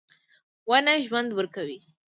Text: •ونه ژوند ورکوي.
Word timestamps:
•ونه 0.69 0.93
ژوند 1.05 1.29
ورکوي. 1.33 1.79